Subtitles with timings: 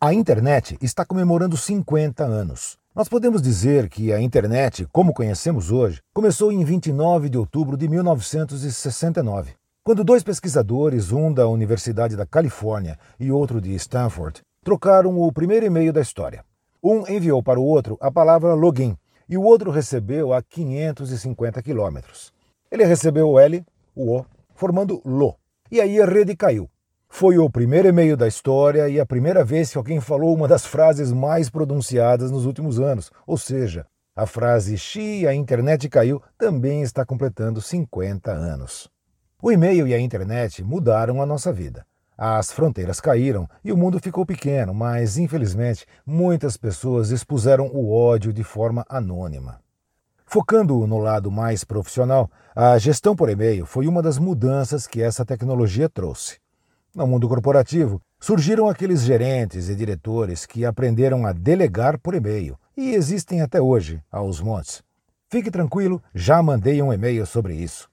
[0.00, 2.78] A internet está comemorando 50 anos.
[2.94, 7.88] Nós podemos dizer que a internet, como conhecemos hoje, começou em 29 de outubro de
[7.88, 15.32] 1969, quando dois pesquisadores, um da Universidade da Califórnia e outro de Stanford, trocaram o
[15.32, 16.44] primeiro e-mail da história.
[16.80, 18.96] Um enviou para o outro a palavra login
[19.28, 22.32] e o outro recebeu a 550 quilômetros.
[22.70, 25.34] Ele recebeu o L, o O, formando LO.
[25.72, 26.70] E aí a rede caiu.
[27.08, 30.64] Foi o primeiro e-mail da história e a primeira vez que alguém falou uma das
[30.64, 36.82] frases mais pronunciadas nos últimos anos, ou seja, a frase Xi, a internet caiu, também
[36.82, 38.88] está completando 50 anos.
[39.40, 41.86] O e-mail e a internet mudaram a nossa vida.
[42.16, 48.32] As fronteiras caíram e o mundo ficou pequeno, mas infelizmente muitas pessoas expuseram o ódio
[48.32, 49.60] de forma anônima.
[50.26, 55.24] Focando no lado mais profissional, a gestão por e-mail foi uma das mudanças que essa
[55.24, 56.38] tecnologia trouxe.
[56.94, 62.94] No mundo corporativo, surgiram aqueles gerentes e diretores que aprenderam a delegar por e-mail e
[62.94, 64.82] existem até hoje, aos montes.
[65.28, 67.90] Fique tranquilo, já mandei um e-mail sobre isso.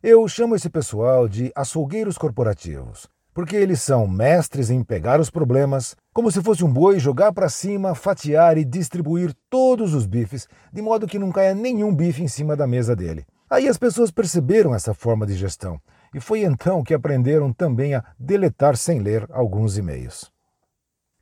[0.00, 5.96] Eu chamo esse pessoal de açougueiros corporativos, porque eles são mestres em pegar os problemas,
[6.14, 10.80] como se fosse um boi, jogar para cima, fatiar e distribuir todos os bifes, de
[10.80, 13.26] modo que não caia nenhum bife em cima da mesa dele.
[13.50, 15.80] Aí as pessoas perceberam essa forma de gestão
[16.14, 20.30] e foi então que aprenderam também a deletar sem ler alguns e-mails.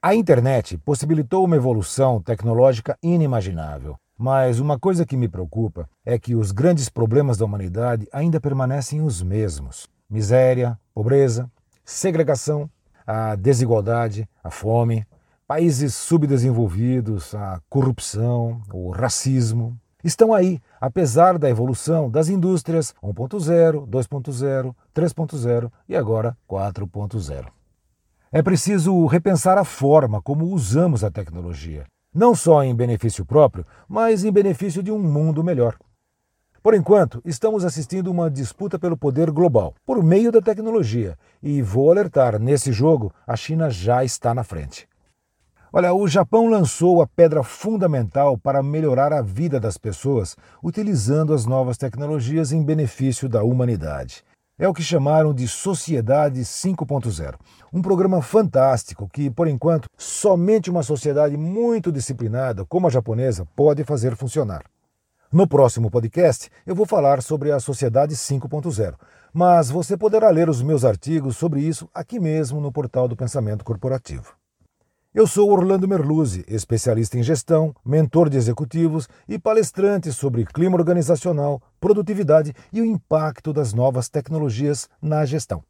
[0.00, 6.34] A internet possibilitou uma evolução tecnológica inimaginável, mas uma coisa que me preocupa é que
[6.34, 11.50] os grandes problemas da humanidade ainda permanecem os mesmos: miséria, pobreza,
[11.84, 12.70] segregação,
[13.06, 15.06] a desigualdade, a fome,
[15.46, 24.74] países subdesenvolvidos, a corrupção, o racismo, estão aí, apesar da evolução das indústrias 1.0, 2.0,
[24.94, 27.46] 3.0 e agora 4.0.
[28.30, 34.24] É preciso repensar a forma como usamos a tecnologia, não só em benefício próprio, mas
[34.24, 35.76] em benefício de um mundo melhor.
[36.62, 41.90] Por enquanto, estamos assistindo uma disputa pelo poder global, por meio da tecnologia, e vou
[41.90, 44.86] alertar: nesse jogo, a China já está na frente.
[45.70, 51.44] Olha, o Japão lançou a pedra fundamental para melhorar a vida das pessoas utilizando as
[51.44, 54.24] novas tecnologias em benefício da humanidade.
[54.58, 57.34] É o que chamaram de Sociedade 5.0.
[57.70, 63.84] Um programa fantástico que, por enquanto, somente uma sociedade muito disciplinada, como a japonesa, pode
[63.84, 64.64] fazer funcionar.
[65.30, 68.94] No próximo podcast, eu vou falar sobre a Sociedade 5.0,
[69.34, 73.62] mas você poderá ler os meus artigos sobre isso aqui mesmo no portal do Pensamento
[73.62, 74.37] Corporativo.
[75.14, 81.62] Eu sou Orlando Merluzzi, especialista em gestão, mentor de executivos e palestrante sobre clima organizacional,
[81.80, 85.64] produtividade e o impacto das novas tecnologias na gestão.